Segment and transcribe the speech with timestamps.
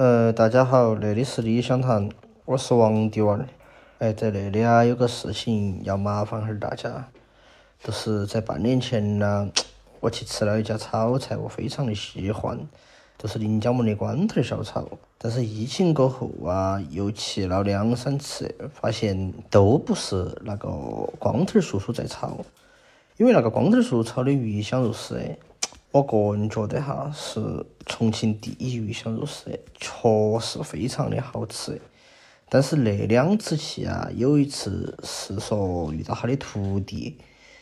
[0.00, 2.08] 呃，大家好，这里是理想谈，
[2.46, 3.46] 我是王迪娃儿。
[3.98, 7.06] 哎，在这里啊，有个事情要麻烦下大家，
[7.84, 9.50] 就是在半年前呢，
[10.00, 12.58] 我去吃了一家炒菜，我非常的喜欢，
[13.18, 14.88] 就是临江门的光头小炒。
[15.18, 20.70] 但是疫情过后啊，又去了两三次，发现都不是那个
[21.18, 22.38] 光头叔叔在炒，
[23.18, 25.20] 因为那个光头叔叔炒的鱼香肉丝，
[25.92, 31.80] 我个人觉得哈是重庆第一鱼香肉丝，确实非常的好吃。
[32.48, 37.18] 但是那两次去啊，有一次是说遇到他的徒弟，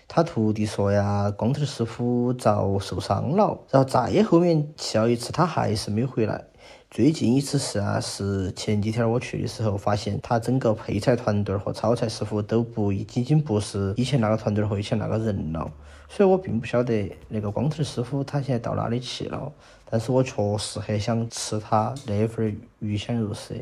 [0.06, 6.47] 他徒弟说呀，光头师傅遭受伤了，然后再后面去了一次，他还是没回来。
[6.90, 15.70] 最近一次是啊，是前几天我去的时候，发现他整个配菜团队儿和炒菜师傅都不已经不是以前那个团队儿和以前那个人了，
[16.08, 19.52] 所以我并不晓得那个光头师傅他现在到哪里去了。
[19.90, 23.54] 但是我确实很想吃他那份鱼香肉丝，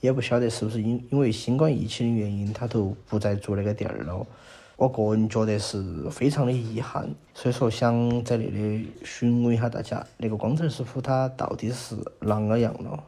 [0.00, 4.24] 也不晓得是不是因因为新冠疫情的原因，他都不再做那个店儿了。
[4.78, 13.02] 我个人觉得是非常的遗憾，所以说想在那里询问一下大家，那个光头师傅他到底是啷个样了？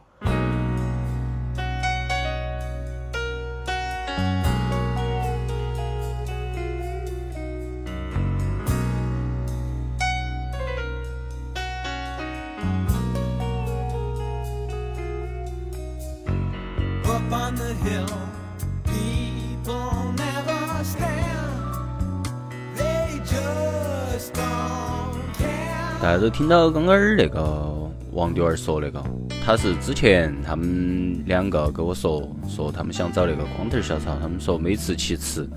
[26.21, 29.03] 大家都听到刚刚那个王丢儿说那个，
[29.43, 35.49] 他是之前他们两个跟我说，说他们想找那个光头小曹，他们说每次去吃，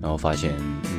[0.00, 0.52] 然后发现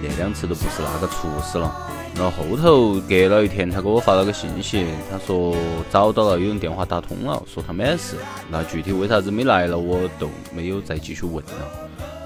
[0.04, 1.74] 那两次都不是那个厨师了。
[2.14, 5.56] 然后后头隔了一天，他给我发了个信息，他说
[5.90, 8.18] 找到了，有人电话打通了，说他没事。
[8.52, 11.52] 那具体为啥子没来了，我都没有再继续问了。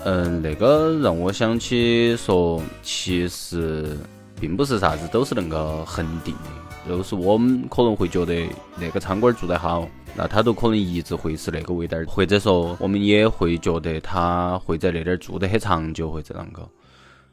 [0.06, 3.96] 嗯，那个让我想起说，其实。
[4.42, 6.50] 并不是啥子都是恁个恒定的，
[6.88, 8.46] 就是我们可能会觉得
[8.78, 16.68] 那个餐馆做得好，那他都可能一直会是那个味道，或者说我们也会觉得他会在那点儿做得很长久，或者啷个。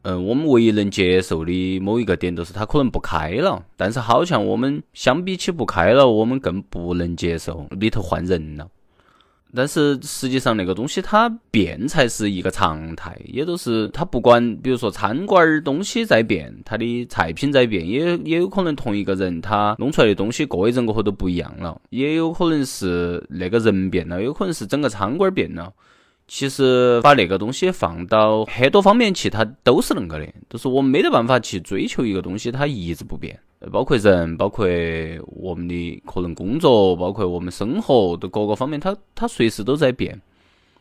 [0.02, 8.66] 嗯，我们唯一能接受的某一个点就是他可能不开了，但是好像我们相比起不开了，我们更不能接受里头换人了。
[9.54, 25.72] 但是实际上，那个东西它变才是一个常态，也都是它不管，比如说餐馆儿东西在变，它的菜品在变，也也有可能同一个人他弄出来的东西过一阵过后都不一样了，也有可能是那个人变了，有可能是整个餐馆儿变了。
[26.28, 33.36] 其实把那个东西放到很多方面去，它都是恁个的，都是我们没得办法去追求一个东西，它一直不变。
[33.70, 34.66] 包括人，包括
[35.26, 40.20] 我们的可能工作，包括我们生活的各个方面，它它随时都在变。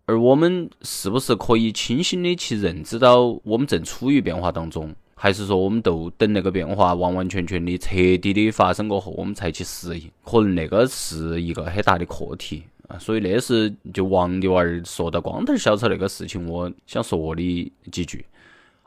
[0.05, 10.09] 而我们是不是可以清醒的去认知到我们正处于变化当中，还是说我们都等那个变化完完全全的彻底的发生过后，我们才去适应？
[10.23, 12.97] 可能那个是一个很大的课题啊。
[12.97, 18.25] 所以那是就王的娃儿说到光头小丑那个事情，我想说的几句。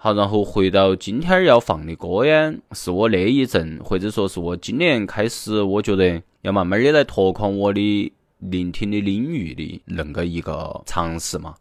[0.04, 11.54] 好，然后回到今天要放的歌呀，是我那一阵，或者说是我今年开始，我觉得要慢慢的来拓宽我的聆听的领域的恁个一个尝试嘛。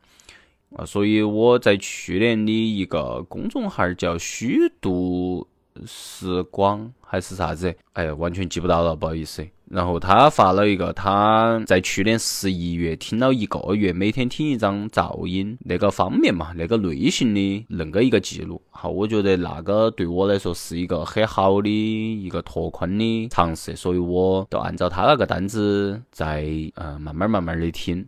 [0.75, 5.47] 啊，所以我在去年的一个公众号儿叫虚度
[5.85, 9.45] 时光还是啥子，哎呀，完全记不到了，不好意思。
[9.69, 18.61] 然后他发了一个，他在去年十一月听了一个月，每天听一张噪音那个方面嘛，那个类型的恁个一个记录。
[18.69, 28.07] 好，我觉得那个对我来说是一个很好的一个拓宽的尝试，所以我都按照他那个单子在呃慢慢慢慢的听。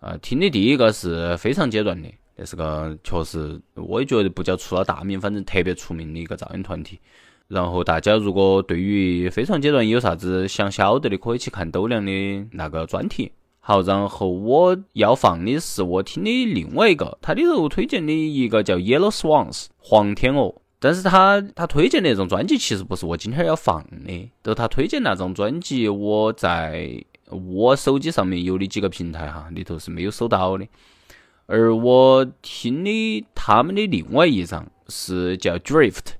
[0.00, 7.00] 呃，听的第一个是非常阶段的，那是个确实我也觉得不叫出了大名，反正特别出名的一个噪音团体。
[7.52, 13.30] 然后大家如果对于非常阶段有啥子想晓得的，可以去看斗量的那个专题。
[13.60, 30.66] 好，然后我要放的是我听的另外一个，他里头推荐的一个叫 Yellow Swans 黄天鹅，但是他他推荐那种专辑其实不是我今天要放的，就他推荐那种专辑，我在我手机上面有的几个平台哈里头是没有搜到的，
[31.44, 36.14] 而我听的他们的另外一张是叫 Drift。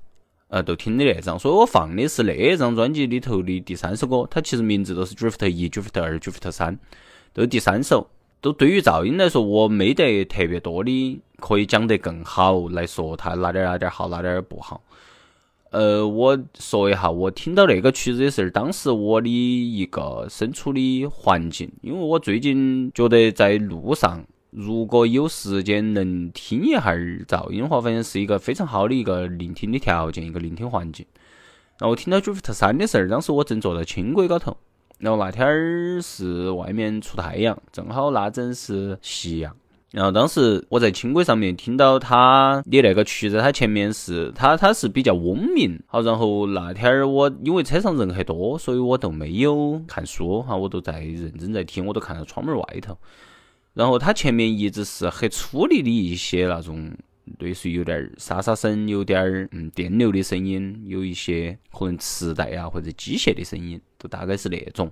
[0.53, 4.27] 呃，都听的那张，所以我放的是那张专辑里头的第三首歌。
[4.29, 6.77] 它其实名字都是 Drift 一、Drift 二、Drift 三，
[7.33, 8.07] 都第三首。
[8.39, 14.83] 都对于噪音来说，我没得特别多的可以讲得更好来说它哪点哪点好，哪点不好。
[15.71, 24.23] 呃，我说一下，我听到那个曲子的时候，当时我的一个身处的环境，因为我最近觉得在路上，
[24.55, 31.05] 如果有时间能听一下儿噪音的话，反正是一个非常好的一个聆听的条件，一个聆听环境。
[31.79, 34.55] 然后我听到 Drift 三的时候，当时我正坐在轻轨高头，
[34.99, 39.55] 然后那天儿是外面出太阳，正好那阵是夕阳。
[39.91, 45.79] 然后当时我在轻轨上面听到他的那个曲子，他前面是他他是比较嗡鸣。
[45.87, 52.97] 好，然后那天儿我因为车上人很多，所以我都没有看书哈，我都在认真在听，我都看到窗门外头。
[53.73, 56.95] 然后他前面一直是很粗粝的一些那种，
[57.39, 64.91] 类似于有点沙沙声，有点儿嗯电流的声音，有一些可能磁带啊或者机械的声音，都大概是那种。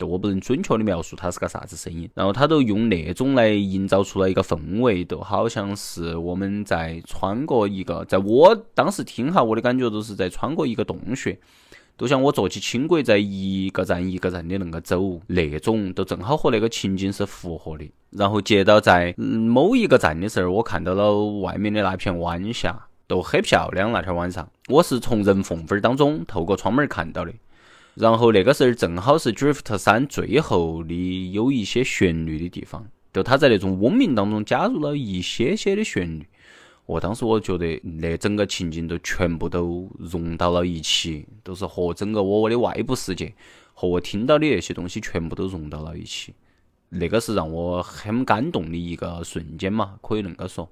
[0.00, 11.38] 我不能准确的描述它是个啥子声音，然后他都用那种来营造出来一个氛围，都好像是我们在穿过一个，在我当时听哈，我的感觉都是在穿过一个洞穴，
[11.96, 17.88] 都像我坐起轻轨在一个站一个站的那个走，那种都正好和那个情景是符合的。
[18.10, 23.92] 然后接到在嗯某一个站的时候，我看到了外面的那片晚霞，都很漂亮。
[23.92, 27.32] 那天晚上，我是从人缝缝当中透过窗门看到的。
[27.94, 36.26] 然后那个时候正好是 Drift 三最后的有一些旋律的地方，就他在那种嗡鸣当中加入了一些些的旋律。
[36.86, 43.32] 我当时我觉得那整个情景都全部都融到了一起，都是和整个我我的外部世界
[43.72, 46.34] 和我听到的那些东西全部都融到了一起。
[46.90, 50.68] 那个是让我很感动的一个瞬间嘛，可以恁个说。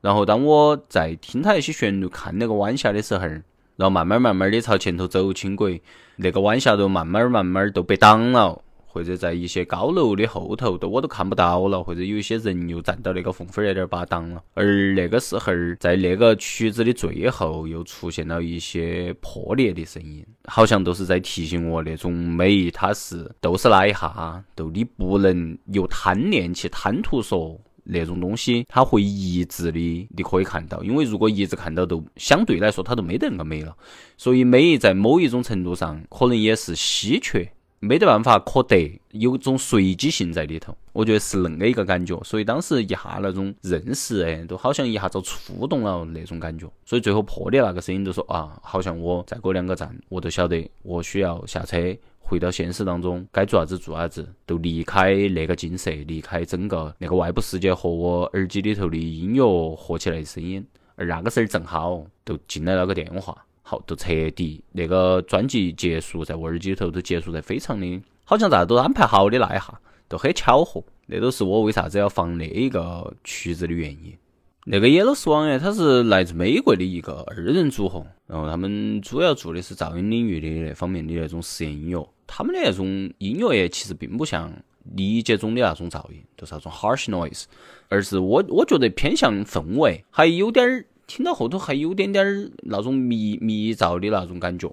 [0.00, 3.42] 然后当我在听他那些旋律、看那个晚霞的时候，然
[3.80, 5.80] 后慢慢慢慢的朝前头走轻轨，
[6.16, 14.42] 那个晚霞都慢慢慢慢都被挡了，或者在一些高楼的后头都我都看不到了，或者有一些人又站到那个缝缝那点儿把挡了。
[14.54, 27.60] 而那个时候，在那个曲子的最后又出现了一些破裂的声音，好像都是在提醒我那种美，它是都是那一下，都你不能有贪念去贪图说。
[27.90, 33.74] 那种东西，它会一直的，你可以看到，因为如果一直看到，都相对来说它都没得那个美了。
[34.18, 40.76] 所以美在某一种程度上，可能也是稀缺，没得办法可得，有种随机性在里头。
[40.92, 42.20] 我觉得是恁个一个感觉。
[42.24, 46.66] 所以当时一下那种认识，哎，都好像一下子触动了那种感觉。
[46.84, 51.76] 所以最后破的那个声音就说啊，好像我再过两个站，我都晓得我需要下车。
[52.20, 60.62] 回到现实当中，该做啥子做啥子，都离开那个景色，离开整个那个外部世界和我耳机里头的音乐合起来的声音。
[60.96, 63.34] 而那个时候正好都进来了个电话，
[63.70, 69.78] 好，都彻底那个专辑结束，在我耳机里头都结束得非常的，好像大家都安排好的那一下，
[70.08, 70.82] 都很巧合。
[71.06, 74.16] 那都是我为啥子要放那一个曲子的原因。
[74.64, 82.08] 那个 Yellow Swan 哎，它是来自美国的一个二人组合，然后他们主要做的是噪音领域的那方面的那种实验音乐。
[82.26, 84.50] 他们的那种音乐也其实并不像
[84.94, 87.44] 理解中的那种噪音，就是那种 harsh noise，
[87.90, 94.72] 而是我我觉得偏向氛围，还有点儿听到后头还有点点儿那种迷迷噪的那种感觉。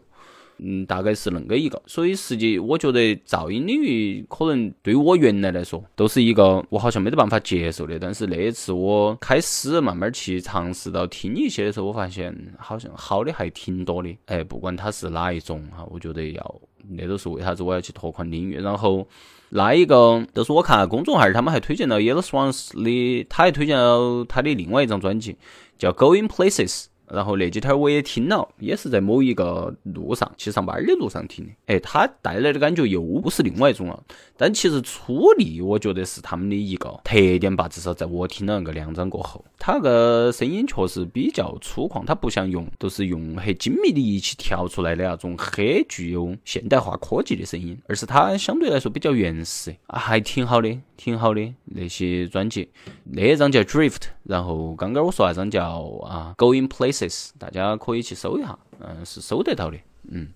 [0.57, 14.17] 嗯，大概是恁个一个，所以实际我觉得噪音领域可能对我原来来说都是一个我好像没得办法接受的，但是那一次我开始慢慢去尝试到听一些的时候，我发现好像好的还挺多的。
[14.27, 18.55] 哎，不管它是哪一种哈，我觉得要那都是为啥子我要去拓宽领域。
[18.55, 19.05] 然后
[19.49, 25.35] 那一个都是我看公众号他们还推荐了 Yellow Swans 的，他还推荐了他的另外一张专辑
[25.77, 26.85] 叫 Going Places。
[27.09, 31.51] 然后那几天我也听了，也是在某一个路上去上班的路上听的。
[31.67, 34.03] 哎，他带来的感觉又不是另外一种了。
[34.37, 37.67] 但其实粗粝，我觉得是他们的一个特点吧。
[37.67, 52.69] 至少在我听了那个两张过后，他那个声音确实比较粗犷，他不像用都是用很精密的仪器调出来的那种很具有现代化科技的声音，而是它相对来说比较原始，还挺好的，挺好的那些专辑。
[53.03, 55.63] 那一张叫 Drift，然后刚刚我说那张叫
[56.03, 59.77] 啊 Going Play s 大家可以去搜一下，嗯，是搜得到的，
[60.09, 60.27] 嗯。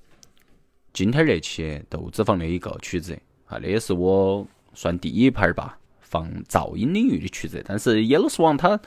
[0.92, 3.18] 今天那期豆子放的一个曲子。
[3.46, 7.64] 啊，那也是我算第一盘儿吧，放噪音领域的曲子。
[7.68, 8.80] 但是 Yellow Swan 它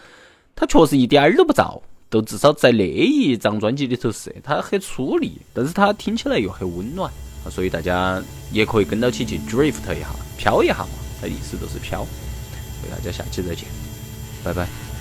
[0.55, 7.11] 它确实一点儿都不噪，都至少在那一张专辑里头是，它很粗粝，但是它听起来又很温暖。
[7.45, 10.89] 啊，所以大家也可以跟到起去 drift 一下，飘一下嘛，
[11.21, 12.07] 它意思都是飘。
[12.91, 13.67] 大家下期再见，
[14.45, 14.92] 拜拜。